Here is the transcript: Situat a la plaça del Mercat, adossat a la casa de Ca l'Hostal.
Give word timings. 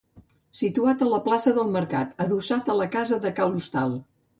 Situat 0.61 1.03
a 1.07 1.11
la 1.11 1.21
plaça 1.29 1.55
del 1.59 1.71
Mercat, 1.77 2.19
adossat 2.27 2.73
a 2.77 2.81
la 2.83 2.93
casa 3.01 3.25
de 3.29 3.39
Ca 3.41 3.53
l'Hostal. 3.53 4.01